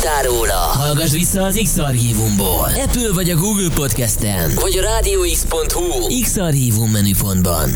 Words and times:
hallottál 0.00 0.22
róla, 0.22 0.54
hallgass 0.54 1.10
vissza 1.10 1.42
az 1.42 1.60
X-Archívumból. 1.62 2.68
Apple 2.84 3.12
vagy 3.12 3.30
a 3.30 3.36
Google 3.36 3.68
Podcasten, 3.74 4.52
vagy 4.54 4.76
a 4.78 4.82
rádióx.hu 4.82 6.20
X-Archívum 6.22 6.90
menüpontban. 6.90 7.70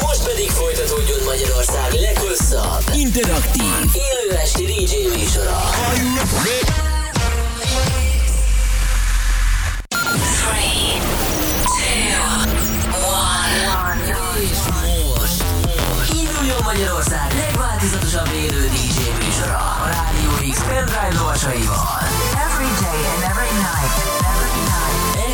Most 0.00 0.24
pedig 0.24 0.48
folytatódjon 0.48 1.18
Magyarország 1.24 1.92
leghosszabb, 1.92 2.82
interaktív, 2.94 3.74
élő 3.92 4.36
esti 4.42 4.64
DJ 4.64 5.18
műsora. 5.18 5.60
Three, 10.40 11.00
two, 11.76 12.20
one. 13.04 13.68
Most 15.18 16.12
induljon 16.12 16.60
Magyarország 16.64 17.32
legváltozatosabb 17.32 18.30
élő 18.34 18.89
Műsora 19.50 19.58
a 19.58 19.86
Rádió 19.86 20.52
X 20.52 20.58
pendrive 20.58 21.14
lovasaival. 21.18 21.86
Every 22.46 22.70
day 22.84 23.00
and 23.12 23.22
every 23.30 23.52
night. 23.68 23.94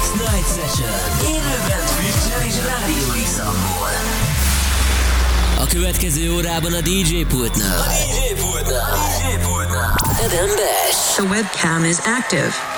X-Night 0.01 0.47
Session. 0.57 0.95
Élőben 1.33 1.83
Twitch-en 1.97 2.43
és 2.47 2.55
Rádió 2.71 3.07
x 3.25 3.39
A 5.59 5.67
következő 5.67 6.33
órában 6.35 6.73
a 6.73 6.81
DJ 6.81 7.25
pultnál. 7.29 7.79
A 7.79 7.85
DJ 7.85 8.43
pultnál. 8.43 8.93
A 8.93 8.97
DJ 8.97 9.47
pultnál. 9.47 9.95
Eden 10.25 10.47
Bes. 10.47 10.97
The 11.15 11.23
webcam 11.23 11.85
is 11.85 11.97
active. 11.99 12.76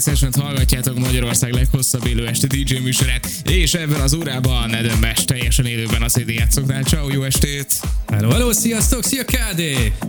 Az 0.00 0.06
X-Night 0.06 0.20
Session-t 0.20 0.46
hallgatjátok 0.46 0.98
Magyarország 0.98 1.52
leghosszabb 1.52 2.06
élő 2.06 2.26
esti 2.26 2.46
DJ 2.46 2.78
műsorát. 2.78 3.28
És 3.44 3.74
ebben 3.74 4.00
az 4.00 4.14
órában 4.14 4.74
Best 5.00 5.26
teljesen 5.26 5.66
élőben 5.90 6.02
a 6.02 6.08
CD 6.08 6.28
játszoknál. 6.28 6.82
Ciao, 6.82 7.12
jó 7.12 7.22
estét! 7.22 7.80
Hello, 8.06 8.30
hello, 8.30 8.52
sziasztok, 8.52 9.04
szia 9.04 9.24
KD! 9.24 9.62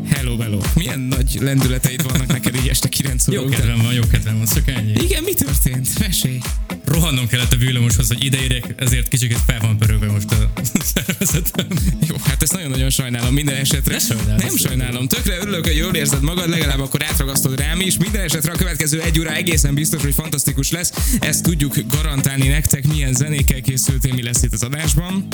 Hello, 0.09 0.37
hello. 0.37 0.59
Milyen 0.75 0.99
nagy 0.99 1.37
lendületeid 1.39 2.03
vannak 2.11 2.27
neked 2.27 2.55
így 2.55 2.67
este 2.67 2.87
9 2.87 3.27
óra 3.27 3.39
Jó 3.39 3.45
után? 3.45 3.59
kedvem 3.59 3.81
van, 3.81 3.93
jó 3.93 4.01
kedvem 4.11 4.37
van, 4.37 4.45
csak 4.53 4.67
ennyi. 4.69 4.93
Igen, 5.03 5.23
mi 5.23 5.33
történt? 5.33 5.99
Mesélj! 5.99 6.37
Rohannom 6.85 7.27
kellett 7.27 7.53
a 7.53 7.55
villamoshoz, 7.55 8.07
hogy 8.07 8.23
ideérek, 8.23 8.73
ezért 8.77 9.07
kicsit 9.07 9.37
fel 9.45 9.59
van 9.59 9.77
pörögve 9.77 10.11
most 10.11 10.31
a 10.31 10.51
szervezetem. 10.93 11.67
Jó, 12.07 12.15
hát 12.23 12.41
ezt 12.41 12.53
nagyon-nagyon 12.53 12.89
sajnálom 12.89 13.33
minden 13.33 13.55
esetre. 13.55 13.93
Ne 13.93 13.99
sajnáld, 13.99 14.43
Nem 14.43 14.55
sajnálom. 14.57 15.07
Tökre 15.07 15.37
örülök, 15.37 15.65
hogy 15.65 15.77
jól 15.77 15.95
érzed 15.95 16.21
magad, 16.21 16.49
legalább 16.49 16.79
akkor 16.79 17.03
átragasztod 17.03 17.59
rám 17.59 17.79
is. 17.79 17.97
Minden 17.97 18.21
esetre 18.21 18.51
a 18.51 18.55
következő 18.55 19.01
egy 19.01 19.19
óra 19.19 19.33
egészen 19.33 19.73
biztos, 19.73 20.01
hogy 20.01 20.13
fantasztikus 20.13 20.71
lesz. 20.71 20.91
Ezt 21.19 21.43
tudjuk 21.43 21.75
garantálni 21.87 22.47
nektek, 22.47 22.87
milyen 22.87 23.13
zenékkel 23.13 23.61
készültél, 23.61 24.13
mi 24.13 24.23
lesz 24.23 24.43
itt 24.43 24.53
az 24.53 24.63
adásban. 24.63 25.27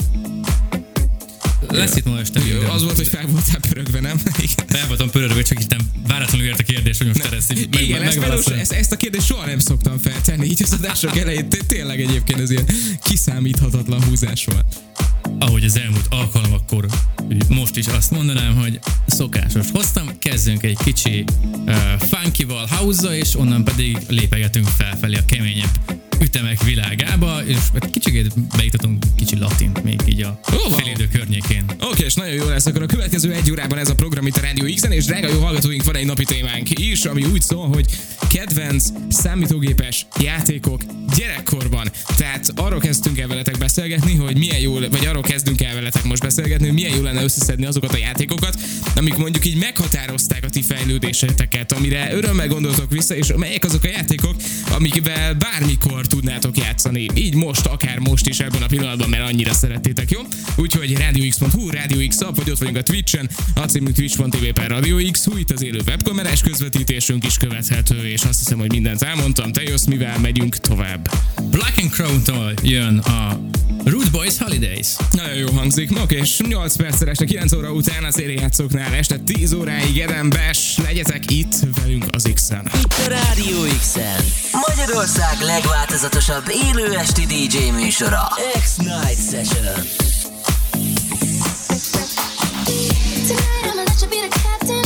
Lesz 1.68 1.96
itt 1.96 2.04
ma 2.04 2.18
este 2.18 2.40
minden. 2.40 2.70
Az 2.70 2.82
volt, 2.82 2.96
hogy 2.96 3.08
fel 3.08 3.26
voltál 3.26 3.60
pörögve, 3.68 4.00
nem? 4.00 4.18
Fel 4.68 4.86
voltam 4.86 5.10
pörögve, 5.10 5.42
csak 5.42 5.60
itt 5.60 5.76
váratlanul 6.06 6.46
ért 6.46 6.58
a 6.60 6.62
kérdés, 6.62 6.98
hogy 6.98 7.06
most 7.06 7.20
te 7.20 7.28
lesz. 7.30 7.50
így 7.50 7.68
meg- 7.70 7.82
Igen, 7.82 8.02
ezt, 8.02 8.18
például, 8.18 8.42
ezt, 8.58 8.72
ezt, 8.72 8.92
a 8.92 8.96
kérdést 8.96 9.26
soha 9.26 9.46
nem 9.46 9.58
szoktam 9.58 9.98
feltenni, 9.98 10.44
így 10.46 10.62
az 10.62 10.72
adások 10.72 11.16
elején 11.16 11.48
té- 11.48 11.66
tényleg 11.66 12.00
egyébként 12.00 12.40
ez 12.40 12.50
ilyen 12.50 12.64
kiszámíthatatlan 13.02 14.04
húzás 14.04 14.44
volt. 14.44 14.66
ahogy 15.38 15.64
az 15.64 15.78
elmúlt 15.78 16.06
alkalmakkor 16.08 16.86
most 17.48 17.76
is 17.76 17.86
azt 17.86 18.10
mondanám, 18.10 18.56
hogy 18.56 18.78
szokásos 19.06 19.66
hoztam, 19.72 20.18
kezdünk 20.18 20.62
egy 20.62 20.78
kicsi 20.84 21.24
uh, 21.66 21.74
funkival 22.10 22.66
house 22.70 23.16
és 23.16 23.34
onnan 23.34 23.64
pedig 23.64 23.98
lépegetünk 24.08 24.66
felfelé 24.66 25.16
a 25.16 25.24
keményebb 25.24 26.06
ütemek 26.20 26.62
világába, 26.62 27.44
és 27.44 27.56
egy 27.80 27.90
kicsit 27.90 28.56
beiktatunk 28.56 29.02
kicsi 29.16 29.38
latint 29.38 29.82
még 29.82 30.00
így 30.06 30.22
a 30.22 30.40
wow. 30.52 30.76
félidő 30.76 31.08
környékén. 31.12 31.64
Oké, 31.80 32.04
és 32.04 32.14
nagyon 32.14 32.34
jó 32.34 32.48
lesz 32.48 32.66
akkor 32.66 32.82
a 32.82 32.86
következő 32.86 33.32
egy 33.32 33.50
órában 33.50 33.78
ez 33.78 33.88
a 33.88 33.94
program 33.94 34.26
itt 34.26 34.36
a 34.36 34.40
Rádió 34.40 34.74
x 34.74 34.82
és 34.88 35.04
drága 35.04 35.28
jó 35.28 35.40
hallgatóink, 35.40 35.84
van 35.84 35.96
egy 35.96 36.06
napi 36.06 36.24
témánk 36.24 36.78
is, 36.78 37.04
ami 37.04 37.24
úgy 37.24 37.42
szól, 37.42 37.68
hogy 37.68 37.86
kedvenc 38.32 38.84
számítógépes 39.08 40.06
játékok 40.20 40.80
gyerekkorban. 41.16 41.90
Tehát 42.16 42.52
arról 42.56 42.80
kezdtünk 42.80 43.18
el 43.18 43.28
veletek 43.28 43.58
beszélgetni, 43.58 44.14
hogy 44.14 44.38
milyen 44.38 44.60
jó, 44.60 44.72
vagy 44.72 45.06
arról 45.06 45.22
kezdünk 45.22 45.62
el 45.62 45.74
veletek 45.74 46.04
most 46.04 46.22
beszélgetni, 46.22 46.66
hogy 46.66 46.74
milyen 46.74 46.96
jó 46.96 47.02
lenne 47.02 47.22
összeszedni 47.22 47.66
azokat 47.66 47.92
a 47.92 47.96
játékokat, 47.96 48.58
amik 48.94 49.16
mondjuk 49.16 49.46
így 49.46 49.56
meghatározták 49.56 50.44
a 50.44 50.48
ti 50.48 50.62
fejlődéseteket, 50.62 51.72
amire 51.72 52.08
örömmel 52.12 52.48
gondoltok 52.48 52.90
vissza, 52.90 53.14
és 53.14 53.32
melyek 53.36 53.64
azok 53.64 53.84
a 53.84 53.88
játékok, 53.88 54.34
amikvel 54.70 55.34
bármikor 55.34 56.06
tudnátok 56.08 56.56
játszani. 56.58 57.06
Így 57.14 57.34
most, 57.34 57.66
akár 57.66 57.98
most 57.98 58.26
is 58.26 58.40
ebben 58.40 58.62
a 58.62 58.66
pillanatban, 58.66 59.08
mert 59.08 59.22
annyira 59.22 59.52
szerettétek, 59.52 60.10
jó? 60.10 60.20
Úgyhogy 60.56 60.96
radiox.hu, 60.98 61.70
Radio 61.70 62.08
X 62.08 62.20
app, 62.20 62.36
vagy 62.36 62.50
ott 62.50 62.58
vagyunk 62.58 62.76
a 62.76 62.82
Twitch-en, 62.82 63.30
a 63.54 63.60
címünk 63.60 63.96
twitch.tv 63.96 64.46
per 64.54 64.70
Radio 64.70 65.10
X, 65.10 65.24
hú, 65.24 65.36
itt 65.36 65.50
az 65.50 65.62
élő 65.62 65.80
webkamerás 65.86 66.40
közvetítésünk 66.40 67.24
is 67.24 67.36
követhető, 67.36 68.08
és 68.08 68.22
azt 68.22 68.38
hiszem, 68.38 68.58
hogy 68.58 68.70
mindent 68.70 69.02
elmondtam. 69.02 69.52
Te 69.52 69.62
jössz, 69.62 69.84
mivel 69.84 70.18
megyünk 70.18 70.56
tovább. 70.56 71.10
Black 71.50 71.78
and 71.78 71.90
Crown-tól 71.90 72.52
jön 72.62 72.98
a 72.98 73.40
Rude 73.84 74.10
Boys 74.10 74.38
Holidays. 74.38 74.86
Nagyon 75.10 75.34
jó 75.34 75.50
hangzik. 75.50 75.90
No, 75.90 76.02
és 76.02 76.40
8 76.48 76.76
perccel 76.76 77.08
este 77.08 77.24
9 77.24 77.52
óra 77.52 77.72
után 77.72 78.04
a 78.04 78.10
szériátszóknál 78.12 78.94
este 78.94 79.18
10 79.18 79.52
óráig 79.52 79.98
Edembes. 79.98 80.76
Legyetek 80.82 81.30
itt 81.30 81.54
velünk 81.82 82.04
az 82.10 82.30
X-en. 82.34 82.70
Itt 82.74 82.94
a 83.06 83.08
Rádió 83.08 83.62
X-en. 83.80 84.24
Magyarország 84.68 85.36
legváltozatosabb 86.00 86.48
élő 86.48 86.96
esti 86.96 87.26
DJ 87.26 87.70
műsora. 87.70 88.28
X-Night 88.60 89.30
Session. 89.30 89.74
Tonight 93.26 93.64
I'ma 93.64 93.82
let 93.84 94.00
you 94.00 94.08
be 94.08 94.28
the 94.28 94.40
captain. 94.42 94.77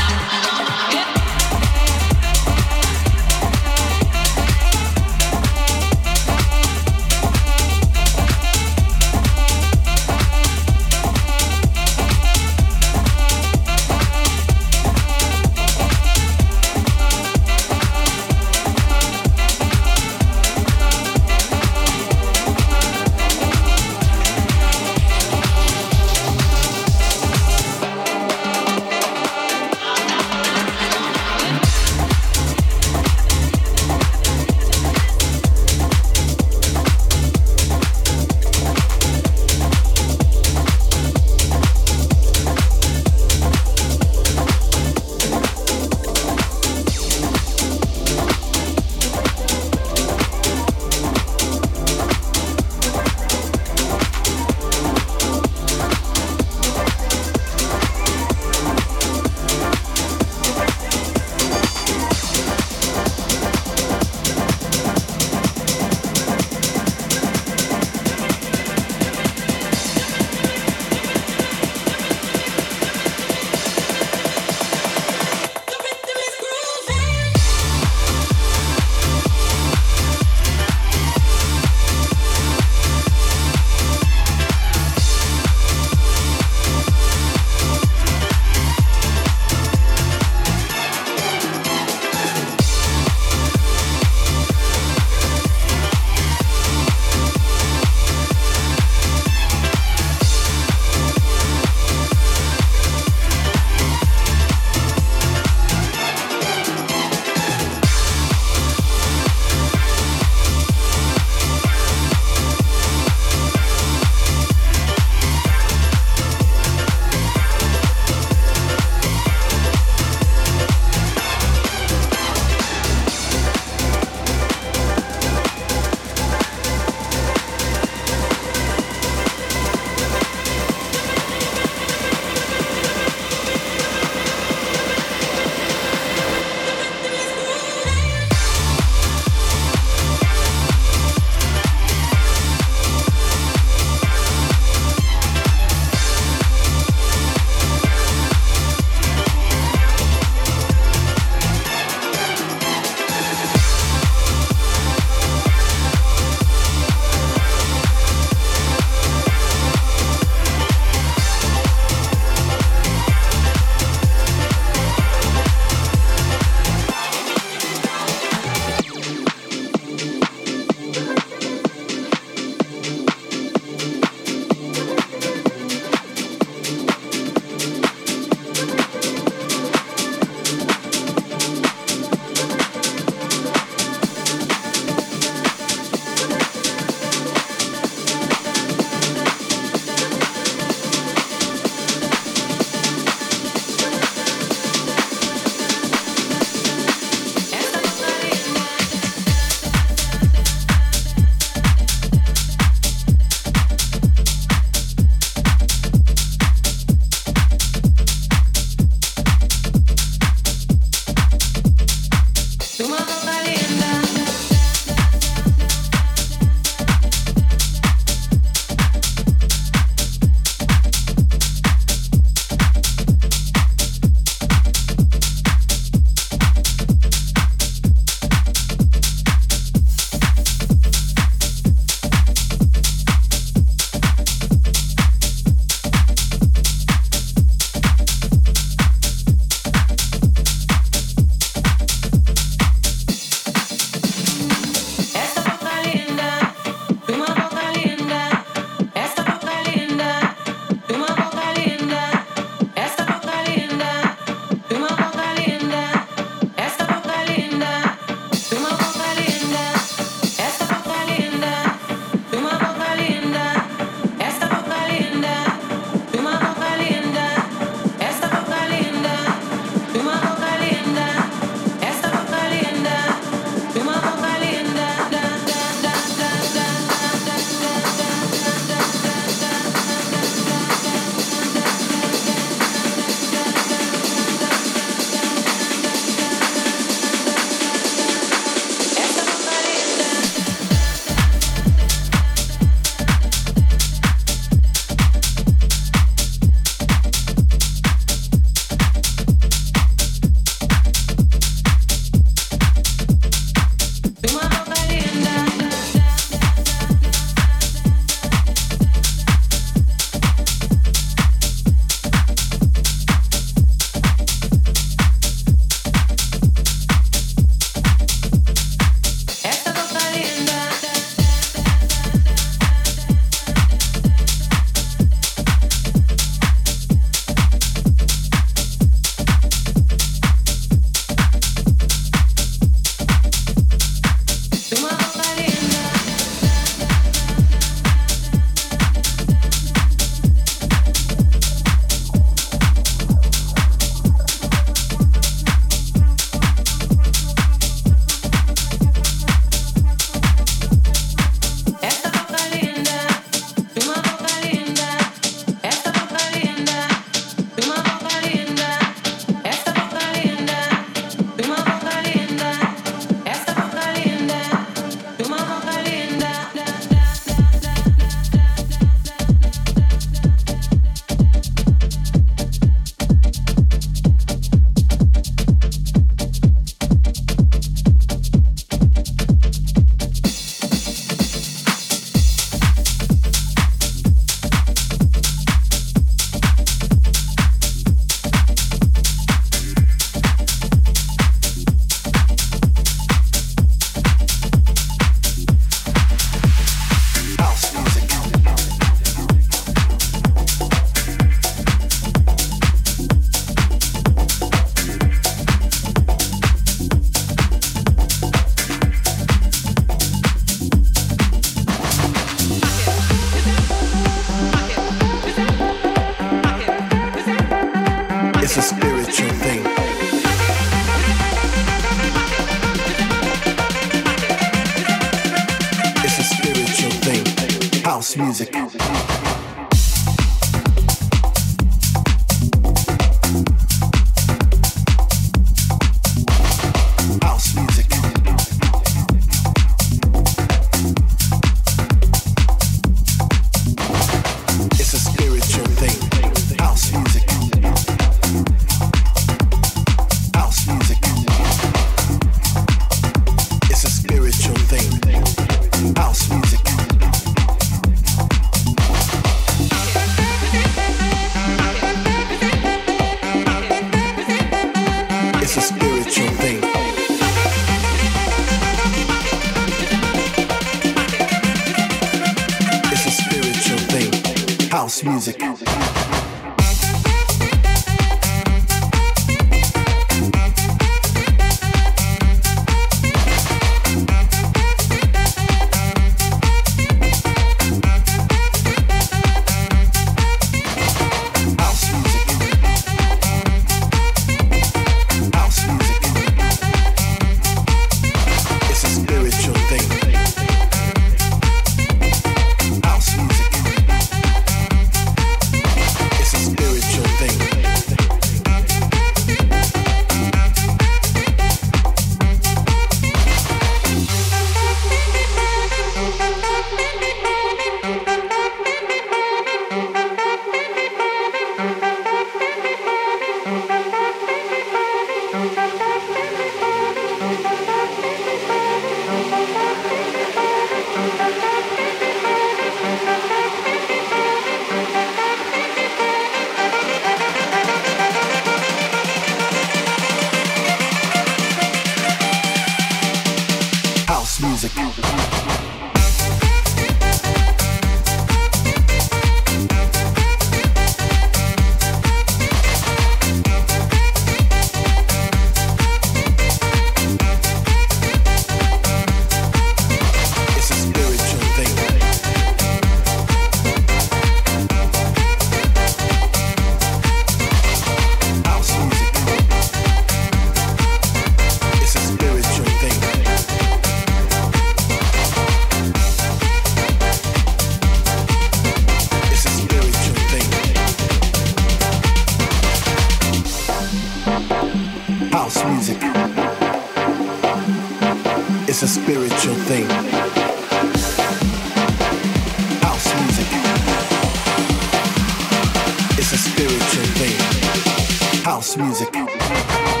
house 598.61 598.77
music. 598.77 600.00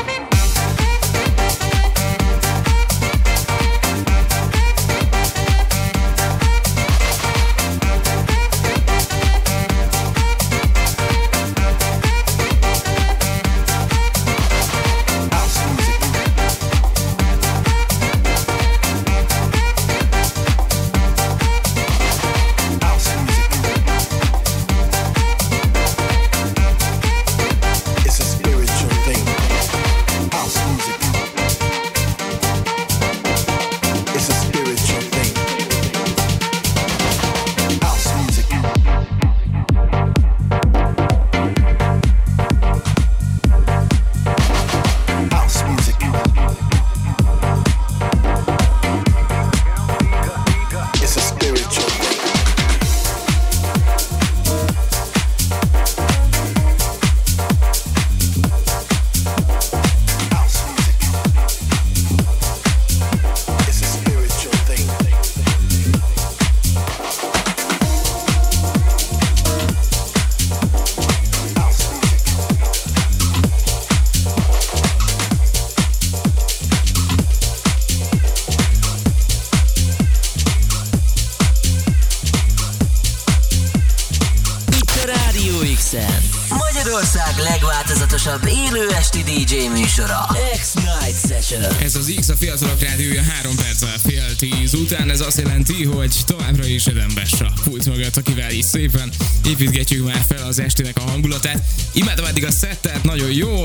azt 95.31 95.39
jelenti, 95.39 95.83
hogy 95.83 96.15
továbbra 96.25 96.65
is 96.65 96.85
rendes 96.85 97.31
a 97.31 97.53
pult 97.63 97.85
mögött, 97.85 98.17
akivel 98.17 98.51
is 98.51 98.65
szépen 98.65 99.09
építgetjük 99.47 100.05
már 100.05 100.25
fel 100.27 100.47
az 100.47 100.59
estének 100.59 100.97
a 100.97 101.01
hangulatát. 101.01 101.63
Imádom 101.93 102.25
eddig 102.25 102.45
a 102.45 102.51
szettet, 102.51 103.03
nagyon 103.03 103.31
jó, 103.31 103.63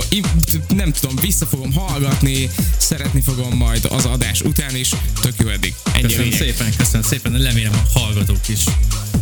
nem 0.69 0.93
tudom, 0.93 1.17
vissza 1.17 1.47
fogom 1.47 1.73
hallgatni, 1.73 2.51
szeretni 2.79 3.21
fogom 3.21 3.57
majd 3.57 3.85
az 3.85 4.05
adás 4.05 4.41
után 4.41 4.77
is, 4.77 4.91
tök 5.21 5.35
jó 5.39 5.49
eddig. 5.49 5.75
Ennyi 5.93 6.03
köszönöm 6.03 6.25
lényeg. 6.25 6.41
szépen, 6.41 6.73
köszönöm 6.77 7.03
szépen, 7.03 7.43
remélem 7.43 7.73
a 7.73 7.99
hallgatók 7.99 8.49
is 8.49 8.65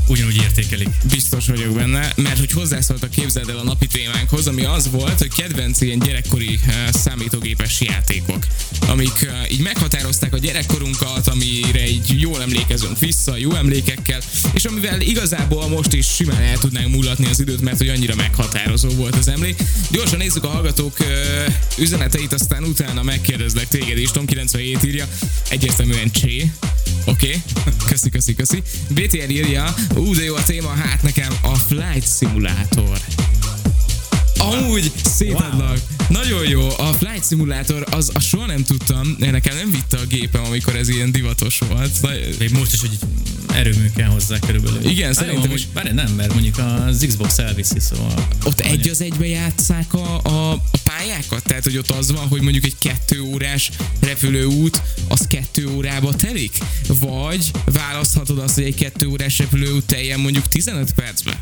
ugyanúgy 0.07 0.37
értékelik. 0.37 0.89
Biztos 1.11 1.47
vagyok 1.47 1.75
benne, 1.75 2.13
mert 2.17 2.39
hogy 2.39 2.53
hozzászóltak 2.53 3.11
képzeld 3.11 3.49
el 3.49 3.57
a 3.57 3.65
napi 3.65 3.87
témánkhoz, 3.87 4.47
ami 4.47 4.65
az 4.65 4.91
volt, 4.91 5.19
hogy 5.19 5.35
kedvenc 5.35 5.81
ilyen 5.81 5.99
gyerekkori 5.99 6.61
eh, 6.67 6.75
számítógépes 6.93 7.81
játékok, 7.81 8.47
amik 8.89 9.23
eh, 9.23 9.51
így 9.51 9.61
meghatározták 9.61 10.35
a 10.35 10.39
gyerekkorunkat, 10.39 11.29
amire 11.29 11.89
így 11.89 12.21
jól 12.21 12.43
emlékezünk 12.43 12.99
vissza, 12.99 13.37
jó 13.37 13.55
emlékekkel, 13.55 14.21
és 14.53 14.65
amivel 14.65 15.01
igazából 15.01 15.69
most 15.69 15.93
is 15.93 16.07
simán 16.07 16.43
el 16.43 16.59
tudnánk 16.59 16.89
mulatni 16.89 17.27
az 17.27 17.41
időt, 17.41 17.61
mert 17.61 17.79
hogy 17.79 17.89
annyira 17.89 18.15
meghatározó 18.15 18.89
volt 18.89 19.17
az 19.17 19.29
emlék. 19.29 19.63
Gyorsan 19.91 20.19
nézzük 20.19 20.45
a 20.45 20.49
hallgatók 20.49 21.01
eh, 21.01 21.55
üzeneteit, 21.79 22.33
aztán 22.33 22.65
utána 22.65 23.03
megkérdezlek 23.03 23.69
téged 23.69 23.99
is, 23.99 24.11
Tom 24.11 24.27
97 24.27 24.85
írja, 24.85 25.09
egyértelműen 25.49 26.11
Csé, 26.11 26.51
Oké, 27.05 27.27
okay. 27.27 27.73
köszi, 27.89 28.11
köszi, 28.11 28.35
köszi. 28.35 28.63
BTR 28.89 29.31
írja, 29.31 29.75
ú, 29.97 30.15
de 30.15 30.25
jó 30.25 30.35
a 30.35 30.45
téma, 30.45 30.69
hát 30.69 31.03
nekem 31.03 31.33
a 31.43 31.55
Flight 31.55 32.17
Simulator. 32.19 32.99
Amúgy 34.39 34.93
szétadlak. 35.05 35.79
Nagyon 36.09 36.49
jó. 36.49 36.69
A 36.79 36.93
Flight 36.93 37.27
Simulator, 37.29 37.85
az, 37.91 38.11
az 38.15 38.25
soha 38.25 38.47
nem 38.47 38.65
tudtam, 38.65 39.17
nekem 39.19 39.57
nem 39.57 39.71
vitte 39.71 39.99
a 39.99 40.05
gépem, 40.05 40.45
amikor 40.45 40.77
ez 40.77 40.89
ilyen 40.89 41.11
divatos 41.13 41.59
volt. 41.69 41.91
Még 42.39 42.51
most 42.51 42.73
is, 42.73 42.81
hogy 42.81 42.99
erőmű 43.53 43.91
kell 43.97 44.09
hozzá 44.09 44.39
körülbelül. 44.39 44.89
Igen, 44.89 45.07
Hát 45.07 45.15
szerintem 45.15 45.51
jó, 45.51 45.55
is. 45.55 45.67
Várj, 45.73 45.91
nem, 45.91 46.13
mert 46.13 46.33
mondjuk 46.33 46.59
az 46.59 47.05
Xbox 47.07 47.39
elviszi, 47.39 47.81
szóval... 47.81 48.29
Ott 48.45 48.61
egy 48.61 48.89
az 48.89 49.01
egybe 49.01 49.27
játszák 49.27 49.95
a, 49.95 50.21
a, 50.23 50.53
a 50.53 50.61
pályákat? 50.85 51.43
Tehát, 51.43 51.65
hogy 51.65 51.79
ott 51.79 51.91
az 51.91 52.13
van, 52.13 52.27
hogy 52.29 52.41
mondjuk 52.41 52.65
egy 52.65 52.77
kettő 52.79 53.21
órás 53.21 53.71
repülőút, 54.01 54.83
az 55.09 55.27
kettő 55.27 55.69
órába 55.69 56.15
telik? 56.15 56.59
Vagy 56.87 57.51
választhatod 57.65 58.39
azt, 58.39 58.55
hogy 58.55 58.65
egy 58.65 58.75
kettő 58.75 59.07
órás 59.07 59.39
repülőút 59.39 59.85
teljen 59.85 60.21
mondjuk 60.21 60.49
15 60.49 60.93
percbe? 60.93 61.41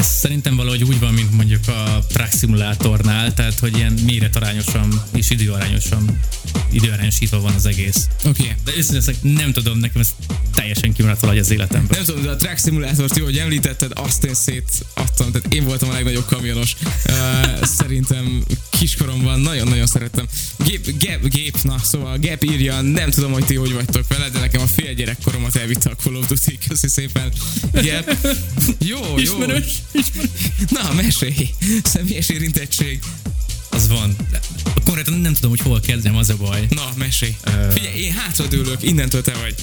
Ez 0.00 0.06
szerintem 0.06 0.56
valahogy 0.56 0.82
úgy 0.82 0.98
van, 0.98 1.14
mint 1.14 1.32
mondjuk 1.32 1.68
a 1.68 2.04
Truck 2.08 2.38
Simulatornál, 2.38 3.34
tehát 3.34 3.58
hogy 3.58 3.76
ilyen 3.76 3.92
méretarányosan 3.92 5.02
és 5.14 5.30
időarányosan 5.30 6.20
időarányosítva 6.70 7.40
van 7.40 7.54
az 7.54 7.66
egész. 7.66 8.06
Oké. 8.24 8.42
Okay. 8.42 8.54
De 8.64 8.72
őszintén 8.76 9.14
nem 9.34 9.52
tudom, 9.52 9.78
nekem 9.78 10.00
ez 10.00 10.08
teljesen 10.54 10.92
kimaradt 10.92 11.20
valahogy 11.20 11.40
az 11.40 11.50
életemből. 11.50 11.88
Nem 11.90 12.04
tudom, 12.04 12.22
de 12.22 12.30
a 12.30 12.36
Track 12.36 12.58
Simulátort 12.58 13.16
jó, 13.16 13.24
hogy 13.24 13.38
említetted, 13.38 13.92
azt 13.94 14.24
én 14.24 14.34
szétadtam, 14.34 15.32
tehát 15.32 15.54
én 15.54 15.64
voltam 15.64 15.88
a 15.88 15.92
legnagyobb 15.92 16.26
kamionos. 16.26 16.76
Uh, 17.06 17.64
szerintem 17.64 18.44
kiskoromban 18.70 19.40
nagyon-nagyon 19.40 19.86
szerettem. 19.86 20.26
Gép, 20.58 20.98
gép, 20.98 21.28
gép, 21.28 21.56
na, 21.62 21.78
szóval 21.78 22.18
Gép 22.18 22.44
írja, 22.44 22.80
nem 22.80 23.10
tudom, 23.10 23.32
hogy 23.32 23.44
ti 23.44 23.54
hogy 23.54 23.72
vagytok 23.72 24.08
vele, 24.08 24.28
de 24.28 24.38
nekem 24.38 24.60
a 24.60 24.66
fél 24.66 24.94
gyerekkoromat 24.94 25.56
elvitte 25.56 25.90
a 25.90 25.94
Call 25.94 26.14
of 26.14 26.26
Duty, 26.26 26.58
köszi 26.68 26.88
szépen. 26.88 27.32
Gép. 27.72 28.16
Jó, 28.78 28.98
jó. 28.98 29.18
Ismerős. 29.18 29.82
Na, 30.68 30.92
mesélj. 30.92 31.50
Személyes 31.82 32.28
érintettség. 32.28 33.02
Az 33.70 33.88
van. 33.88 34.16
Konkrétan 34.84 35.14
nem 35.14 35.34
tudom, 35.34 35.50
hogy 35.50 35.60
hol 35.60 35.80
kezdjem, 35.80 36.16
az 36.16 36.28
a 36.28 36.36
baj. 36.36 36.66
Na, 36.70 36.88
mesélj. 36.96 37.36
Ö. 37.42 37.70
Figyelj, 37.72 38.00
én 38.00 38.12
hátradőlök, 38.12 38.82
innentől 38.82 39.22
te 39.22 39.32
vagy. 39.32 39.54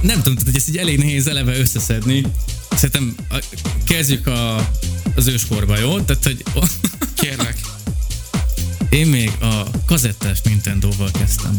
Nem 0.00 0.16
tudom, 0.16 0.32
tehát 0.32 0.44
hogy 0.44 0.56
ezt 0.56 0.68
így 0.68 0.76
elég 0.76 0.98
nehéz 0.98 1.26
eleve 1.26 1.58
összeszedni. 1.58 2.26
Szerintem 2.70 3.14
a, 3.30 3.38
kezdjük 3.84 4.26
a, 4.26 4.70
az 5.14 5.26
őskorba, 5.26 5.78
jó? 5.78 6.00
Tehát, 6.00 6.24
hogy 6.24 6.42
Kérlek. 7.20 7.60
én 8.88 9.06
még 9.06 9.32
a 9.40 9.70
kazettás 9.86 10.40
Nintendo-val 10.40 11.10
kezdtem. 11.10 11.58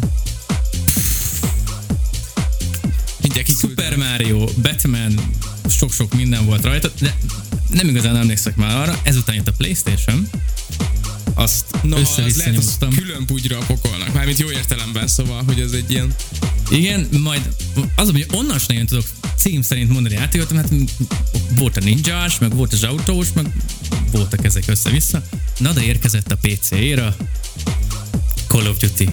Mindjárt. 3.22 3.58
Super 3.58 3.96
Mario, 3.98 4.46
Batman, 4.62 5.14
sok-sok 5.70 6.14
minden 6.14 6.46
volt 6.46 6.64
rajta, 6.64 6.92
de 7.00 7.18
nem 7.74 7.88
igazán 7.88 8.16
emlékszek 8.16 8.56
már 8.56 8.76
arra. 8.76 9.00
Ezután 9.04 9.36
jött 9.36 9.48
a 9.48 9.52
Playstation, 9.52 10.30
azt 11.34 11.66
No, 11.82 11.98
össze-vissza 11.98 12.38
lehet, 12.38 12.58
az 12.58 12.78
nyomtam. 12.80 13.04
külön 13.04 13.26
pugyra 13.26 13.58
a 13.58 13.64
pokolnak. 13.66 14.14
Mármint 14.14 14.40
jó 14.40 14.52
értelemben, 14.52 15.08
szóval, 15.08 15.44
hogy 15.44 15.60
ez 15.60 15.72
egy 15.72 15.92
ilyen... 15.92 16.14
Igen, 16.70 17.08
majd 17.24 17.50
az, 17.96 18.12
hogy 18.12 18.26
onnan 18.32 18.58
sem 18.58 18.68
nagyon 18.68 18.86
tudok 18.86 19.06
cím 19.38 19.62
szerint 19.62 19.90
mondani 19.90 20.16
játékot, 20.16 20.52
hát 20.52 20.70
volt 21.56 21.78
a 21.78 21.80
ninjás, 21.80 22.40
meg 22.40 22.56
volt 22.56 22.74
az 22.74 22.84
autós, 22.84 23.28
meg 23.34 23.46
voltak 24.12 24.46
ezek 24.46 24.64
össze-vissza. 24.68 25.24
Na 25.58 25.72
de 25.72 25.84
érkezett 25.84 26.32
a 26.32 26.38
PC-ra, 26.42 27.16
Call 28.48 28.66
of 28.68 28.78
Duty, 28.78 29.10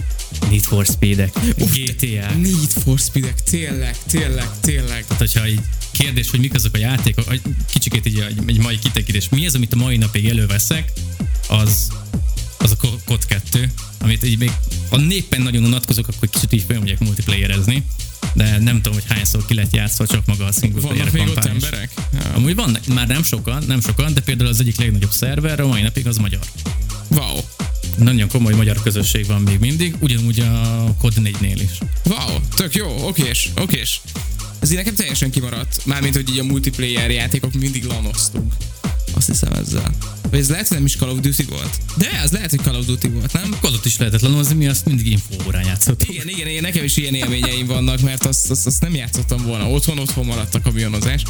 Need 0.51 0.63
for 0.63 0.85
Speed-ek, 0.85 1.31
GTA. 1.57 2.35
Need 2.35 2.71
for 2.83 2.99
Speed-ek, 2.99 3.43
tényleg, 3.43 3.95
tényleg, 4.07 4.49
tényleg. 4.59 5.05
Tehát, 5.05 5.17
hogyha 5.17 5.47
így 5.47 5.59
kérdés, 5.91 6.29
hogy 6.29 6.39
mik 6.39 6.53
azok 6.53 6.73
a 6.75 6.77
játékok, 6.77 7.31
egy 7.31 7.41
kicsikét 7.73 8.05
így 8.05 8.19
egy, 8.19 8.37
egy 8.45 8.59
mai 8.59 8.79
kitekítés, 8.79 9.29
mi 9.29 9.45
az, 9.45 9.55
amit 9.55 9.73
a 9.73 9.75
mai 9.75 9.97
napig 9.97 10.27
előveszek, 10.27 10.91
az, 11.47 11.91
az 12.57 12.71
a 12.71 12.75
Co- 12.75 13.03
COD 13.05 13.25
2, 13.25 13.71
amit 13.97 14.23
így 14.23 14.37
még, 14.37 14.51
ha 14.89 14.97
néppen 14.97 15.41
nagyon 15.41 15.63
unatkozok, 15.63 16.07
akkor 16.07 16.29
kicsit 16.29 16.53
így 16.53 16.63
felmegyek 16.67 16.99
multiplayerezni, 16.99 17.83
de 18.33 18.57
nem 18.59 18.75
tudom, 18.75 18.93
hogy 18.93 19.15
hányszor 19.15 19.45
ki 19.45 19.53
lett 19.53 19.73
játszva 19.73 20.07
csak 20.07 20.25
maga 20.25 20.45
a 20.45 20.51
single 20.51 20.81
player 20.81 21.11
Vannak 21.11 21.27
még 21.27 21.37
ott 21.37 21.45
emberek? 21.45 21.91
Ja. 22.13 22.33
Amúgy 22.33 22.55
van, 22.55 22.77
már 22.93 23.07
nem 23.07 23.23
sokan, 23.23 23.63
nem 23.67 23.81
sokan, 23.81 24.13
de 24.13 24.21
például 24.21 24.49
az 24.49 24.59
egyik 24.59 24.79
legnagyobb 24.79 25.11
szerver 25.11 25.59
a 25.59 25.67
mai 25.67 25.81
napig 25.81 26.07
az 26.07 26.17
magyar. 26.17 26.41
Wow. 27.07 27.39
Nagyon 27.97 28.29
komoly 28.29 28.53
magyar 28.53 28.81
közösség 28.81 29.25
van 29.25 29.41
még 29.41 29.59
mindig, 29.59 29.95
ugyanúgy 29.99 30.39
a 30.39 30.83
COD 30.99 31.13
4-nél 31.15 31.59
is. 31.61 31.77
Wow, 32.05 32.39
tök 32.55 32.75
jó, 32.75 33.07
okés, 33.07 33.49
okés. 33.55 34.01
Ez 34.59 34.71
így 34.71 34.77
nekem 34.77 34.95
teljesen 34.95 35.31
kimaradt. 35.31 35.85
Mármint, 35.85 36.15
hogy 36.15 36.29
így 36.29 36.39
a 36.39 36.43
multiplayer 36.43 37.11
játékok 37.11 37.53
mindig 37.53 37.83
lanoztunk. 37.83 38.53
Azt 39.13 39.27
hiszem 39.27 39.53
ezzel. 39.53 39.95
Vagy 40.29 40.39
ez 40.39 40.49
lehet, 40.49 40.67
hogy 40.67 40.77
nem 40.77 40.85
is 40.85 40.95
Call 40.95 41.09
of 41.09 41.19
Duty 41.19 41.43
volt? 41.43 41.77
De, 41.97 42.21
az 42.23 42.31
lehet, 42.31 42.49
hogy 42.49 42.59
Call 42.59 42.75
of 42.75 42.85
Duty 42.85 43.07
volt, 43.07 43.33
nem? 43.33 43.55
Kodot 43.61 43.85
is 43.85 43.97
lehetett 43.97 44.21
lanozni, 44.21 44.55
mi 44.55 44.67
azt 44.67 44.85
mindig 44.85 45.11
infóórán 45.11 45.65
játszottuk. 45.65 46.09
Igen, 46.09 46.29
igen, 46.29 46.47
igen, 46.47 46.61
nekem 46.61 46.83
is 46.83 46.97
ilyen 46.97 47.13
élményeim 47.13 47.65
vannak, 47.65 48.01
mert 48.01 48.25
azt, 48.25 48.51
azt, 48.51 48.65
azt 48.65 48.81
nem 48.81 48.95
játszottam 48.95 49.43
volna 49.43 49.69
otthon, 49.69 49.99
otthon 49.99 50.25
maradt 50.25 50.55
a 50.55 50.61
kamionozás. 50.61 51.23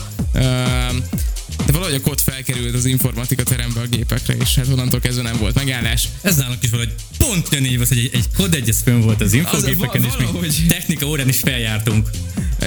De 1.66 1.72
valahogy 1.72 1.96
a 1.96 2.02
kod 2.02 2.20
felkerült 2.20 2.76
az 2.76 2.86
informatika 2.86 3.44
terembe 3.44 3.80
a 3.80 3.86
gépekre, 3.86 4.34
és 4.34 4.56
hát 4.56 4.68
onnantól 4.68 5.00
kezdve 5.00 5.22
nem 5.22 5.38
volt 5.38 5.56
megállás. 5.56 6.08
Ez 6.22 6.36
nálunk 6.36 6.64
is 6.64 6.70
valahogy 6.70 6.94
pont 7.18 7.48
ugyanígy 7.48 7.76
volt, 7.76 7.88
hogy 7.88 7.98
egy, 7.98 8.10
egy 8.14 8.26
kod 8.36 8.54
egyes 8.54 8.78
fönn 8.84 9.02
volt 9.02 9.22
az 9.22 9.34
infogépeken, 9.34 10.04
Az 10.04 10.16
és 10.20 10.58
még 10.58 10.68
technika 10.68 11.06
órán 11.06 11.28
is 11.28 11.40
feljártunk. 11.40 12.10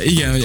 Igen, 0.04 0.30
hogy 0.30 0.42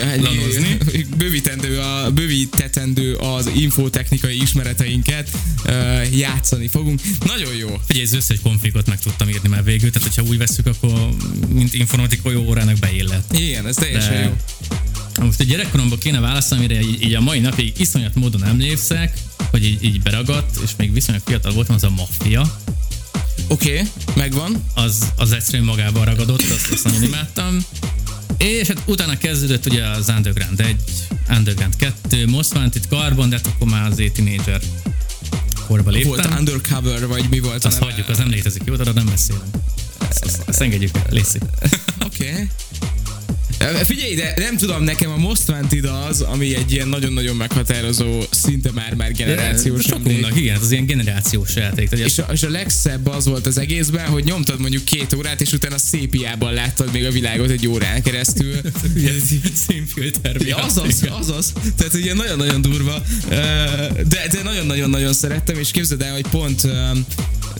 egy, 0.91 1.07
bővítendő 1.07 1.79
a, 1.79 2.11
bővítetendő 2.11 3.15
az 3.15 3.49
infotechnikai 3.55 4.37
ismereteinket, 4.59 5.29
uh, 5.65 6.17
játszani 6.17 6.67
fogunk. 6.67 7.01
Nagyon 7.25 7.55
jó. 7.55 7.79
Figyelj, 7.85 8.05
az 8.05 8.13
összes 8.13 8.39
konfigot 8.43 8.87
meg 8.87 8.99
tudtam 8.99 9.29
írni 9.29 9.49
már 9.49 9.63
végül, 9.63 9.91
tehát 9.91 10.07
hogyha 10.07 10.31
úgy 10.31 10.37
veszük, 10.37 10.65
akkor 10.65 11.09
mint 11.49 11.73
informatikai 11.73 12.35
órának 12.35 12.77
beillett. 12.77 13.33
Igen, 13.37 13.67
ez 13.67 13.75
teljesen 13.75 14.13
De- 14.13 14.23
jó. 14.23 15.25
Most 15.25 15.39
a 15.39 15.43
gyerekkoromban 15.43 15.99
kéne 15.99 16.19
válaszolni, 16.19 16.65
amire 16.65 16.81
így, 16.81 17.03
így 17.03 17.13
a 17.13 17.21
mai 17.21 17.39
napig 17.39 17.73
iszonyat 17.77 18.15
módon 18.15 18.45
emlékszek, 18.45 19.17
hogy 19.51 19.65
így, 19.65 19.83
így 19.83 20.01
beragadt, 20.01 20.59
és 20.63 20.71
még 20.77 20.93
viszonylag 20.93 21.23
fiatal 21.25 21.51
voltam, 21.51 21.75
az 21.75 21.83
a 21.83 21.89
maffia. 21.89 22.59
Oké, 23.47 23.71
okay, 23.71 23.87
megvan. 24.15 24.63
az, 24.73 25.11
az 25.15 25.31
egyszerűen 25.31 25.63
magában 25.63 26.05
ragadott, 26.05 26.41
azt, 26.41 26.71
azt 26.71 26.83
nagyon 26.83 27.03
imádtam. 27.03 27.65
És 28.39 28.67
hát 28.67 28.81
utána 28.85 29.17
kezdődött 29.17 29.65
ugye 29.65 29.87
az 29.87 30.09
Underground 30.09 30.59
1, 30.59 30.75
Underground 31.29 31.75
2, 31.75 32.27
Most 32.27 32.55
Wanted 32.55 32.83
Carbon, 32.89 33.29
de 33.29 33.35
hát 33.35 33.47
akkor 33.47 33.67
már 33.67 33.85
az 33.91 34.03
teenager 34.13 34.61
korba 35.67 35.89
léptem. 35.89 36.09
Volt 36.09 36.39
undercover, 36.39 37.07
vagy 37.07 37.25
mi 37.29 37.39
volt 37.39 37.63
a 37.63 37.67
azt 37.67 37.77
hagyjuk, 37.77 38.09
az 38.09 38.17
nem 38.17 38.29
létezik, 38.29 38.61
jó? 38.65 38.73
Arra 38.73 38.91
nem 38.91 39.05
beszélünk. 39.05 39.43
Ezt, 40.09 40.25
azt, 40.25 40.41
azt 40.45 40.61
engedjük 40.61 40.95
el. 40.95 41.03
Oké. 42.05 42.29
Okay. 42.29 42.47
Figyelj, 43.83 44.15
de 44.15 44.33
nem 44.35 44.57
tudom, 44.57 44.83
nekem 44.83 45.11
a 45.11 45.17
Most 45.17 45.49
Wanted 45.49 45.85
az, 45.85 46.21
ami 46.21 46.55
egy 46.55 46.71
ilyen 46.71 46.87
nagyon-nagyon 46.87 47.35
meghatározó, 47.35 48.23
szinte 48.29 48.71
már-már 48.71 49.11
generációs 49.11 49.85
emlék. 49.85 50.07
Sokunknak, 50.07 50.37
igen, 50.39 50.57
az 50.61 50.71
ilyen 50.71 50.85
generációs 50.85 51.55
játék. 51.55 51.91
És 51.91 52.17
a, 52.17 52.25
és 52.31 52.43
a 52.43 52.49
legszebb 52.49 53.07
az 53.07 53.25
volt 53.25 53.45
az 53.45 53.57
egészben, 53.57 54.05
hogy 54.05 54.23
nyomtad 54.23 54.59
mondjuk 54.59 54.83
két 54.83 55.13
órát, 55.13 55.41
és 55.41 55.51
utána 55.51 55.77
szépiában 55.77 56.53
láttad 56.53 56.91
még 56.91 57.05
a 57.05 57.11
világot 57.11 57.49
egy 57.49 57.67
órán 57.67 58.01
keresztül. 58.01 58.55
színfilter 59.67 60.35
Ja, 60.41 60.57
azaz, 60.57 61.05
azaz. 61.09 61.53
Tehát 61.77 61.93
ugye 61.93 62.13
nagyon-nagyon 62.13 62.61
durva. 62.61 63.01
De, 64.07 64.27
de 64.31 64.43
nagyon-nagyon-nagyon 64.43 65.13
szerettem, 65.13 65.57
és 65.59 65.71
képzeld 65.71 66.01
el, 66.01 66.13
hogy 66.13 66.27
pont 66.29 66.63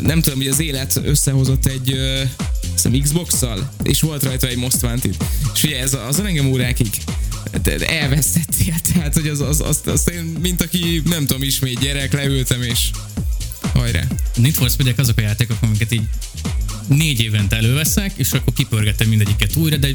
nem 0.01 0.21
tudom, 0.21 0.37
hogy 0.37 0.47
az 0.47 0.59
élet 0.59 1.01
összehozott 1.03 1.65
egy 1.65 1.95
hiszem 2.83 3.01
Xbox-szal, 3.01 3.71
és 3.83 4.01
volt 4.01 4.23
rajta 4.23 4.47
egy 4.47 4.57
Most 4.57 4.83
Wanted. 4.83 5.15
És 5.53 5.63
ugye 5.63 5.79
ez 5.79 5.93
azon 5.93 6.25
engem 6.25 6.47
órákig 6.51 6.87
elvesztettél, 7.79 8.75
tehát 8.93 9.13
hogy 9.13 9.27
az, 9.27 9.39
az, 9.39 9.61
az, 9.61 9.81
az, 9.85 10.09
én, 10.11 10.23
mint 10.23 10.61
aki, 10.61 11.01
nem 11.05 11.25
tudom, 11.25 11.43
ismét 11.43 11.79
gyerek, 11.79 12.13
leültem, 12.13 12.61
és 12.61 12.89
hajrá. 13.73 14.03
Need 14.35 14.53
for 14.53 14.69
speed 14.69 14.99
azok 14.99 15.17
a 15.17 15.21
játékok, 15.21 15.57
amiket 15.61 15.91
így 15.91 16.03
négy 16.89 17.21
évente 17.21 17.55
előveszek, 17.55 18.11
és 18.15 18.31
akkor 18.31 18.53
kipörgetem 18.53 19.07
mindegyiket 19.07 19.55
újra, 19.55 19.77
de 19.77 19.93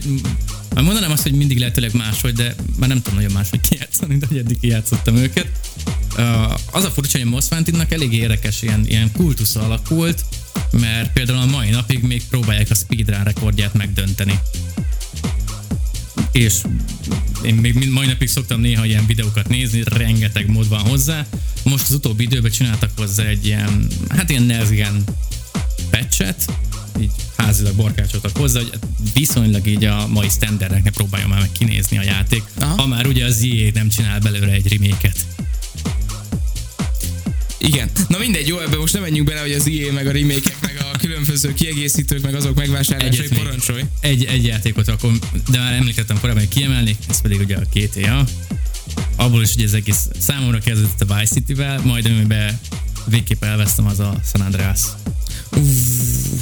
mondanám 0.74 1.10
azt, 1.10 1.22
hogy 1.22 1.32
mindig 1.32 1.58
lehetőleg 1.58 1.94
máshogy, 1.94 2.32
de 2.32 2.54
már 2.76 2.88
nem 2.88 3.02
tudom 3.02 3.14
nagyon 3.14 3.32
máshogy 3.32 3.60
kijátszani, 3.60 4.16
de 4.16 4.26
hogy 4.26 4.38
eddig 4.38 4.60
kijátszottam 4.60 5.16
őket. 5.16 5.46
Az 6.70 6.84
a 6.84 6.90
furcsa, 6.90 7.18
hogy 7.18 7.26
a 7.26 7.30
Moszfántinnak 7.30 7.92
elég 7.92 8.12
érdekes 8.12 8.62
ilyen, 8.62 8.86
ilyen 8.86 9.12
kultusza 9.12 9.60
alakult, 9.60 10.24
mert 10.70 11.12
például 11.12 11.38
a 11.38 11.46
mai 11.46 11.70
napig 11.70 12.02
még 12.02 12.22
próbálják 12.30 12.70
a 12.70 12.74
speedrun 12.74 13.24
rekordját 13.24 13.74
megdönteni. 13.74 14.38
És 16.32 16.54
én 17.44 17.54
még 17.54 17.74
mind- 17.74 17.92
mai 17.92 18.06
napig 18.06 18.28
szoktam 18.28 18.60
néha 18.60 18.84
ilyen 18.84 19.06
videókat 19.06 19.48
nézni, 19.48 19.82
rengeteg 19.84 20.46
mód 20.48 20.68
van 20.68 20.80
hozzá. 20.80 21.26
Most 21.62 21.84
az 21.86 21.94
utóbbi 21.94 22.22
időben 22.22 22.50
csináltak 22.50 22.90
hozzá 22.96 23.24
egy 23.24 23.46
ilyen, 23.46 23.86
hát 24.08 24.30
ilyen 24.30 24.42
Nezgen 24.42 25.04
patchet, 25.90 26.46
így 27.00 27.10
házilag 27.36 27.74
borkácsoltak 27.74 28.36
hozzá, 28.36 28.60
hogy 28.60 28.78
viszonylag 29.14 29.66
így 29.66 29.84
a 29.84 30.06
mai 30.06 30.28
standardeknek 30.28 30.92
próbálja 30.92 31.28
már 31.28 31.40
meg 31.40 31.52
kinézni 31.52 31.98
a 31.98 32.02
játék, 32.02 32.42
Aha. 32.58 32.74
Ha 32.74 32.86
már 32.86 33.06
ugye 33.06 33.24
az 33.24 33.46
EA 33.52 33.70
nem 33.74 33.88
csinál 33.88 34.20
belőle 34.20 34.52
egy 34.52 34.72
reméket. 34.72 35.16
Igen. 37.58 37.90
Na 38.08 38.18
mindegy, 38.18 38.46
jó, 38.46 38.58
ebbe 38.58 38.76
most 38.76 38.92
nem 38.92 39.02
menjünk 39.02 39.28
bele, 39.28 39.40
hogy 39.40 39.52
az 39.52 39.68
EA, 39.68 39.92
meg 39.92 40.06
a 40.06 40.12
remake 40.12 40.52
meg 40.60 40.76
a 40.92 40.96
különböző 40.98 41.54
kiegészítők, 41.54 42.22
meg 42.22 42.34
azok 42.34 42.54
megvásárlásai 42.54 43.28
parancsolj. 43.28 43.82
Egy, 44.00 44.24
egy 44.24 44.44
játékot 44.44 44.88
akkor, 44.88 45.12
de 45.50 45.58
már 45.58 45.72
említettem 45.72 46.20
korábban, 46.20 46.42
hogy 46.42 46.52
kiemelnék, 46.52 46.96
ez 47.08 47.20
pedig 47.20 47.40
ugye 47.40 47.56
a 47.56 47.62
GTA. 47.72 48.24
Abból 49.16 49.42
is 49.42 49.54
ugye 49.54 49.64
az 49.64 49.74
egész 49.74 50.08
számomra 50.18 50.58
kezdődött 50.58 51.00
a 51.00 51.18
Vice 51.18 51.34
City-vel, 51.34 51.80
majd 51.84 52.06
amiben 52.06 52.60
végképp 53.06 53.44
elvesztem 53.44 53.86
az 53.86 54.00
a 54.00 54.20
San 54.32 54.40
Andreas. 54.40 54.80
Uff, 55.56 55.93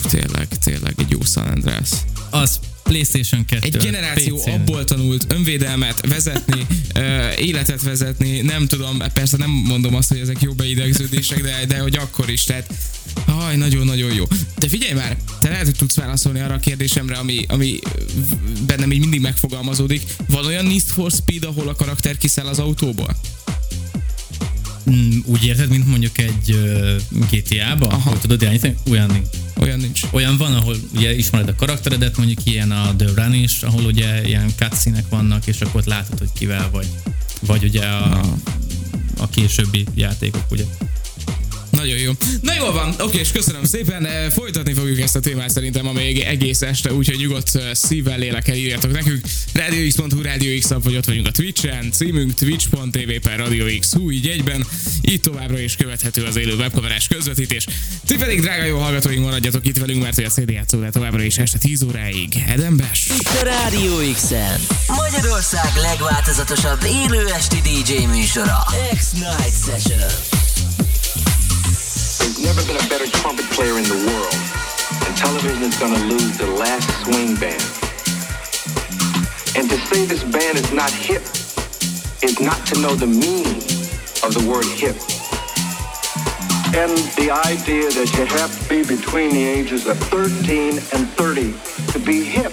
tényleg, 0.03 0.49
tényleg 0.65 0.95
egy 0.99 1.11
jó 1.11 1.19
San 1.25 1.47
Andreas. 1.47 1.91
Az 2.31 2.59
PlayStation 2.83 3.45
2. 3.45 3.67
Egy 3.67 3.77
generáció 3.77 4.37
PC-n. 4.37 4.51
abból 4.51 4.85
tanult 4.85 5.33
önvédelmet 5.33 6.07
vezetni, 6.07 6.67
életet 7.49 7.83
vezetni, 7.83 8.41
nem 8.41 8.67
tudom, 8.67 9.03
persze 9.13 9.37
nem 9.37 9.51
mondom 9.51 9.95
azt, 9.95 10.09
hogy 10.09 10.19
ezek 10.19 10.41
jó 10.41 10.53
beidegződések, 10.53 11.43
de, 11.43 11.65
de 11.67 11.79
hogy 11.79 11.97
akkor 11.97 12.31
is, 12.31 12.45
tehát 12.45 12.75
Haj, 13.27 13.57
nagyon-nagyon 13.57 14.15
jó. 14.15 14.25
De 14.59 14.69
figyelj 14.69 14.93
már, 14.93 15.17
te 15.41 15.49
lehet, 15.49 15.65
hogy 15.65 15.77
tudsz 15.77 15.97
válaszolni 15.97 16.41
arra 16.41 16.55
a 16.55 16.59
kérdésemre, 16.59 17.17
ami, 17.17 17.45
ami 17.49 17.79
bennem 18.67 18.93
így 18.93 19.01
mindig 19.01 19.21
megfogalmazódik. 19.21 20.03
Van 20.29 20.47
olyan 20.47 20.65
Need 20.65 20.81
for 20.81 21.11
Speed, 21.11 21.45
ahol 21.45 21.69
a 21.69 21.75
karakter 21.75 22.17
kiszáll 22.17 22.47
az 22.47 22.59
autóból? 22.59 23.17
Mm, 24.91 25.19
úgy 25.25 25.45
érted, 25.45 25.69
mint 25.69 25.87
mondjuk 25.87 26.19
egy 26.19 26.51
uh, 26.51 27.27
GTA-ba, 27.31 27.87
ahol 27.87 28.19
tudod 28.19 28.43
irányítani? 28.43 28.75
Olyan 28.91 29.11
nincs. 29.11 29.29
Olyan 29.61 29.79
nincs. 29.79 30.01
Olyan 30.11 30.37
van, 30.37 30.55
ahol 30.55 30.77
ugye 30.95 31.15
ismered 31.15 31.49
a 31.49 31.55
karakteredet, 31.55 32.17
mondjuk 32.17 32.39
ilyen 32.45 32.71
a 32.71 32.97
The 32.97 33.09
Run 33.15 33.35
is, 33.35 33.63
ahol 33.63 33.85
ugye 33.85 34.27
ilyen 34.27 34.53
cutscene 34.57 35.05
vannak, 35.09 35.47
és 35.47 35.61
akkor 35.61 35.81
ott 35.81 35.87
látod, 35.87 36.19
hogy 36.19 36.31
kivel 36.35 36.71
vagy. 36.71 36.87
Vagy 37.47 37.65
ugye 37.65 37.85
a, 37.85 38.21
a 39.19 39.29
későbbi 39.29 39.87
játékok, 39.95 40.45
ugye. 40.51 40.65
Nagyon 41.83 41.99
jó. 41.99 42.13
Na 42.41 42.55
jól 42.55 42.73
van, 42.73 42.95
oké, 42.99 43.19
és 43.19 43.31
köszönöm 43.31 43.65
szépen. 43.65 44.07
Eh, 44.07 44.31
Folytatni 44.31 44.73
fogjuk 44.73 45.01
ezt 45.01 45.17
a 45.17 45.21
témát 45.21 45.51
szerintem 45.51 45.87
a 45.87 45.93
még 45.93 46.19
egész 46.19 46.63
este, 46.63 46.93
úgyhogy 46.93 47.19
nyugodt 47.19 47.57
eh, 47.57 47.75
szívvel, 47.75 48.19
lélekkel 48.19 48.55
írjatok 48.55 48.93
nekünk. 48.93 49.21
RadioX.hu, 49.53 50.23
Radio 50.23 50.59
X 50.59 50.69
vagy 50.83 50.97
ott 50.97 51.05
vagyunk 51.05 51.27
a 51.27 51.31
Twitch-en, 51.31 51.93
címünk 51.93 52.35
twitch.tv 52.35 53.11
per 53.23 53.39
Radio 53.39 53.65
X, 53.79 53.93
hú, 53.93 54.11
így 54.11 54.27
egyben. 54.27 54.67
Itt 55.01 55.23
továbbra 55.23 55.59
is 55.59 55.77
követhető 55.77 56.25
az 56.25 56.37
élő 56.37 56.55
webkamerás 56.55 57.09
közvetítés. 57.09 57.67
Ti 58.07 58.17
pedig, 58.17 58.41
drága 58.41 58.65
jó 58.65 58.79
hallgatóink, 58.79 59.25
maradjatok 59.25 59.67
itt 59.67 59.79
velünk, 59.79 60.03
mert 60.03 60.15
hogy 60.15 60.25
a 60.25 60.29
CD 60.29 60.51
játszó 60.51 60.79
továbbra 60.91 61.23
is 61.23 61.39
este 61.39 61.59
10 61.59 61.83
óráig. 61.83 62.45
Edembes. 62.47 63.07
Itt 63.21 63.41
a 63.41 63.45
Rádió 63.45 64.13
X-en. 64.15 64.61
Magyarország 64.87 65.71
legváltozatosabb 65.77 66.81
élő 66.85 67.27
esti 67.27 67.57
DJ 67.57 68.05
műsora. 68.05 68.67
X-Night 68.95 69.55
Session. 69.67 70.52
Never 72.43 72.67
been 72.67 72.75
a 72.75 72.89
better 72.89 73.07
trumpet 73.07 73.45
player 73.51 73.79
in 73.79 73.85
the 73.85 74.03
world. 74.11 74.35
And 75.07 75.17
television 75.17 75.63
is 75.63 75.79
going 75.79 75.95
to 75.95 76.05
lose 76.07 76.37
the 76.39 76.49
last 76.49 76.91
swing 77.05 77.37
band. 77.37 77.63
And 79.55 79.71
to 79.71 79.79
say 79.87 80.05
this 80.07 80.25
band 80.25 80.59
is 80.59 80.73
not 80.73 80.91
hip 80.91 81.23
is 82.21 82.41
not 82.41 82.67
to 82.67 82.81
know 82.81 82.97
the 82.97 83.07
meaning 83.07 83.63
of 84.27 84.35
the 84.35 84.45
word 84.51 84.67
hip. 84.75 84.99
And 86.75 86.99
the 87.15 87.31
idea 87.31 87.89
that 87.91 88.13
you 88.19 88.27
have 88.27 88.51
to 88.61 88.69
be 88.69 88.83
between 88.83 89.31
the 89.31 89.45
ages 89.45 89.87
of 89.87 89.97
13 90.11 90.79
and 90.79 91.09
30 91.15 91.55
to 91.93 91.99
be 92.01 92.25
hip 92.25 92.53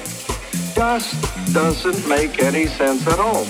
just 0.75 1.17
doesn't 1.51 2.07
make 2.07 2.43
any 2.43 2.67
sense 2.67 3.07
at 3.07 3.19
all. 3.19 3.47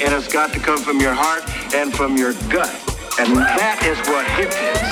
And 0.00 0.12
it's 0.14 0.28
got 0.28 0.52
to 0.52 0.58
come 0.58 0.78
from 0.78 1.00
your 1.00 1.14
heart 1.14 1.44
and 1.74 1.94
from 1.94 2.16
your 2.16 2.32
gut. 2.50 2.72
And 3.18 3.36
that 3.36 3.78
is 3.86 3.98
what 4.08 4.26
hip 4.34 4.50
is. 4.50 4.78
You 4.78 4.83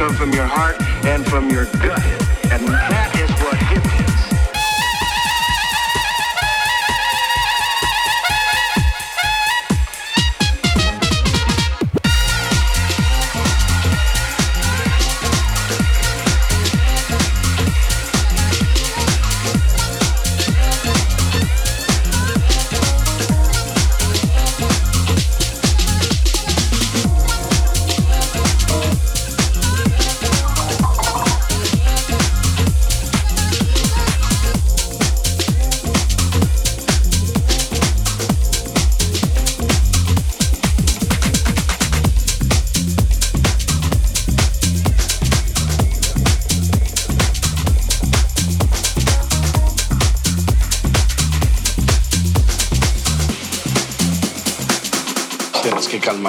come 0.00 0.14
from 0.14 0.32
your 0.32 0.49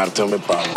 Marte, 0.02 0.24
hombre, 0.24 0.40
Pablo. 0.40 0.71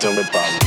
Tell 0.00 0.12
o 0.12 0.16
me 0.16 0.24
pago. 0.24 0.63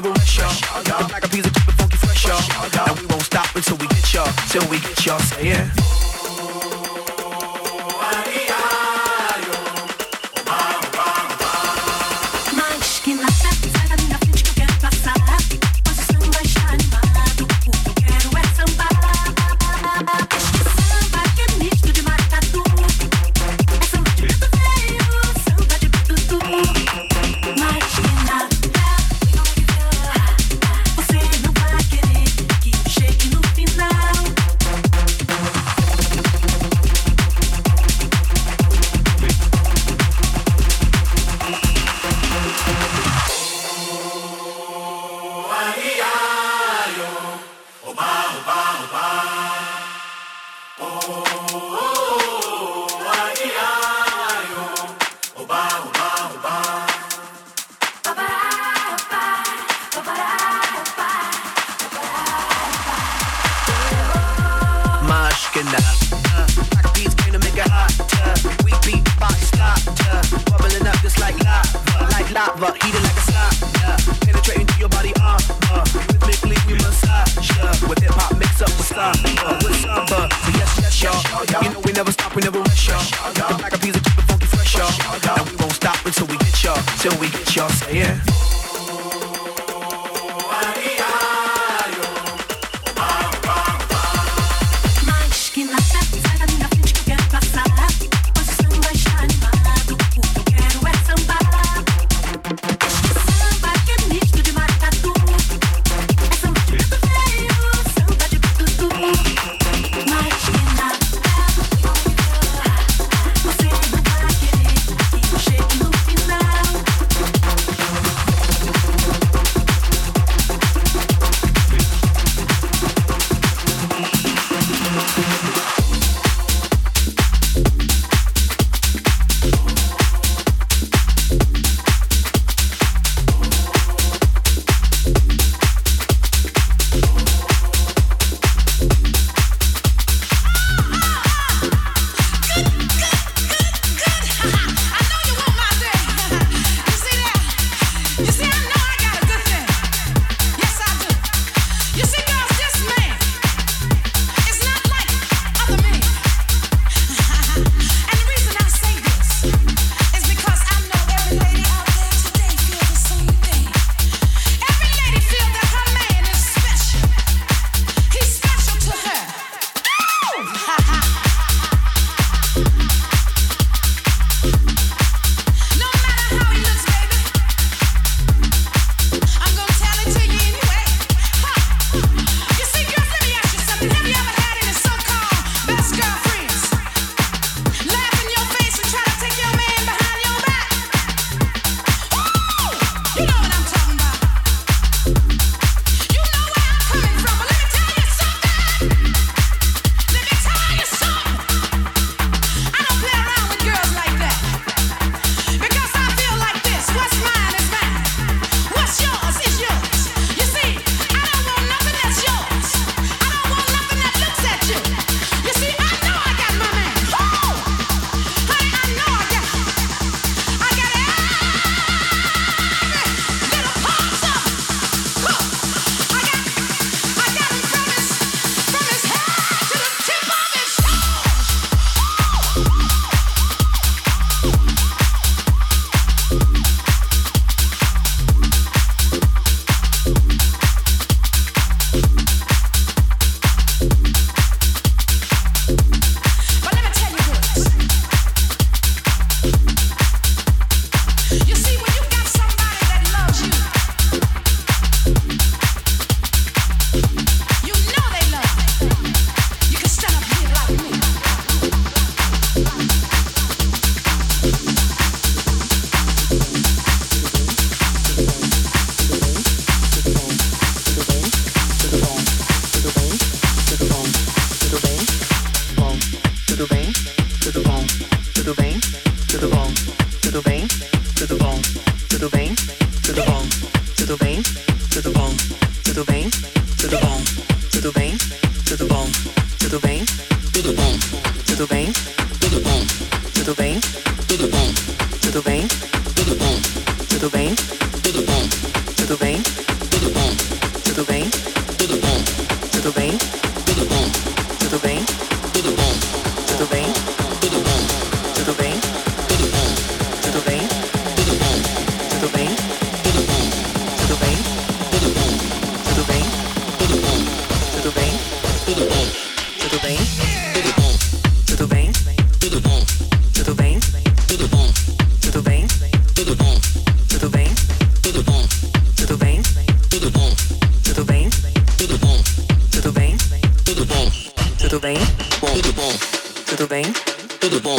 Never 0.00 0.14
rush 0.14 0.38
ya, 0.38 0.50
yeah. 0.86 1.06
Like 1.12 1.26
a 1.26 1.28
piece 1.28 1.44
of 1.44 1.52
chicken, 1.52 1.74
funky 1.74 1.96
fresh 1.98 2.26
ya, 2.26 2.40
yeah. 2.72 2.88
And 2.88 2.98
we 3.00 3.06
won't 3.08 3.20
stop 3.20 3.54
until 3.54 3.76
we 3.76 3.86
get 3.88 4.14
ya, 4.14 4.24
till 4.48 4.66
we 4.70 4.80
get 4.80 5.04
ya. 5.04 5.18
Say 5.18 5.48
yeah. 5.48 6.09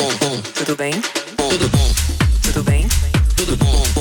Tudo 0.02 0.76
bem? 0.76 0.94
Tudo 1.38 1.70
bom? 1.70 1.94
Tudo 2.42 2.64
bem? 2.64 2.88
Tudo 3.36 3.56
bom? 3.56 4.01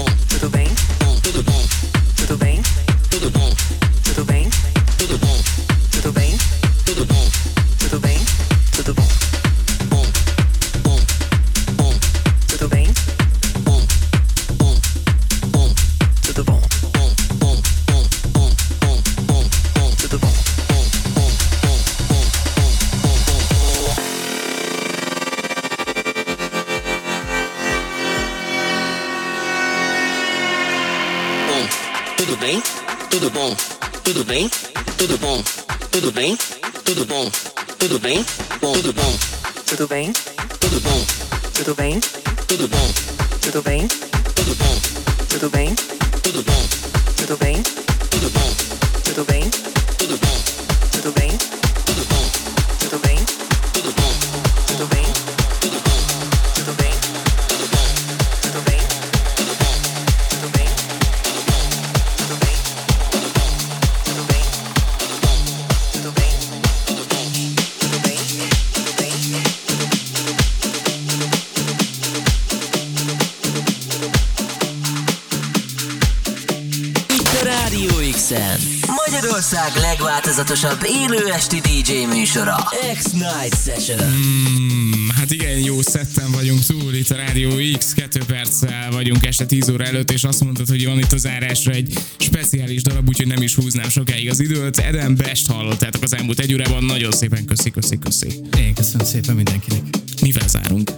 Sex 82.90 83.12
Night 83.12 83.56
Session. 83.64 83.98
Mm, 83.98 85.08
hát 85.08 85.30
igen, 85.30 85.58
jó 85.58 85.82
szettem 85.82 86.30
vagyunk 86.32 86.66
túl, 86.66 86.94
itt 86.94 87.10
a 87.10 87.16
Rádió 87.16 87.50
X, 87.78 87.92
2 87.94 88.20
perccel 88.26 88.90
vagyunk 88.90 89.26
este 89.26 89.46
10 89.46 89.68
óra 89.68 89.84
előtt, 89.84 90.10
és 90.10 90.24
azt 90.24 90.40
mondtad, 90.40 90.68
hogy 90.68 90.86
van 90.86 90.98
itt 90.98 91.12
az 91.12 91.26
árásra 91.26 91.72
egy 91.72 91.98
speciális 92.18 92.82
darab, 92.82 93.08
úgyhogy 93.08 93.26
nem 93.26 93.42
is 93.42 93.54
húznám 93.54 93.88
sokáig 93.88 94.30
az 94.30 94.40
időt. 94.40 94.78
Eden 94.78 95.16
Best 95.16 95.46
hallottátok 95.46 96.02
az 96.02 96.14
elmúlt 96.14 96.40
egy 96.40 96.54
órában, 96.54 96.84
nagyon 96.84 97.10
szépen 97.10 97.44
köszi, 97.44 97.70
köszi, 97.70 97.98
köszi. 97.98 98.28
Én 98.58 98.74
köszönöm 98.74 99.06
szépen 99.06 99.34
mindenkinek. 99.34 99.82
Mivel 100.22 100.48
zárunk? 100.48 100.90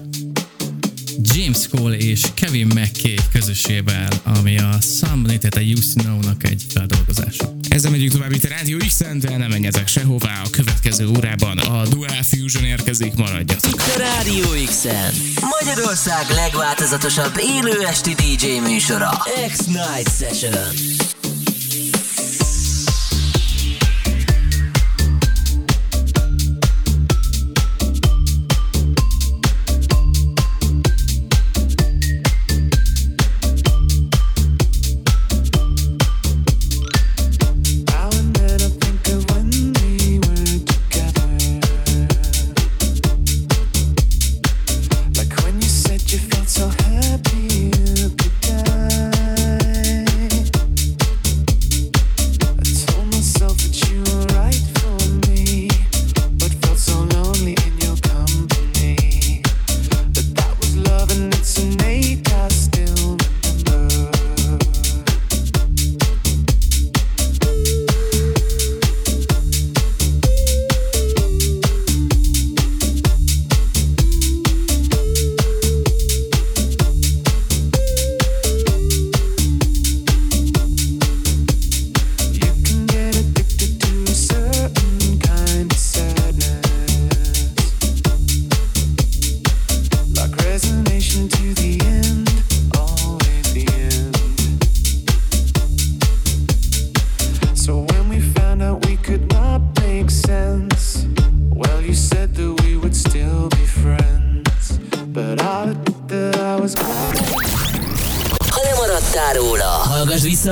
James 1.22 1.68
Cole 1.68 1.97
és 1.97 2.22
Kevin 2.34 2.66
McKay 2.66 3.18
közössével, 3.32 4.09
ami 4.24 4.59
a 4.59 4.78
Some 4.80 5.28
Little 5.28 5.62
You 5.62 5.78
Know-nak 5.95 6.45
egy 6.45 6.64
feldolgozása. 6.68 7.51
Ezzel 7.73 7.91
megyünk 7.91 8.12
tovább 8.12 8.33
itt 8.33 8.45
a 8.45 8.49
Rádió 8.49 8.77
x 8.77 8.99
de 9.14 9.37
nem 9.37 9.49
menjetek 9.51 9.89
sehová, 9.89 10.41
a 10.45 10.51
következő 10.51 11.09
órában 11.09 11.59
a 11.59 11.87
Dual 11.87 12.23
Fusion 12.23 12.64
érkezik, 12.64 13.14
maradjatok. 13.14 13.70
Itt 13.70 13.81
a 13.81 13.99
Rádió 13.99 14.45
x 14.66 14.87
Magyarország 15.61 16.31
legváltozatosabb 16.31 17.35
élő 17.37 17.87
esti 17.87 18.14
DJ 18.14 18.59
műsora, 18.68 19.11
X-Night 19.49 20.11
Session. 20.18 21.12